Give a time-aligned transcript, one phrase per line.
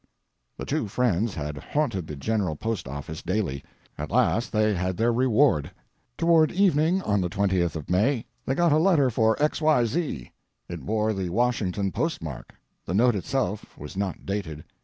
[0.57, 3.63] The two friends had haunted the general post office daily.
[3.99, 5.69] At last they had their reward.
[6.17, 10.31] Toward evening on the 20th of May, they got a letter for XYZ.
[10.67, 14.63] It bore the Washington postmark; the note itself was not dated.